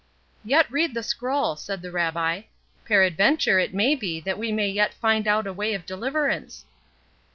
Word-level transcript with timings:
"Yet 0.43 0.65
read 0.71 0.95
the 0.95 1.03
scroll," 1.03 1.55
said 1.55 1.83
the 1.83 1.91
Rabbi; 1.91 2.41
"peradventure 2.85 3.59
it 3.59 3.71
may 3.75 3.93
be 3.93 4.19
that 4.21 4.39
we 4.39 4.51
may 4.51 4.67
yet 4.67 4.95
find 4.95 5.27
out 5.27 5.45
a 5.45 5.53
way 5.53 5.75
of 5.75 5.85
deliverance." 5.85 6.65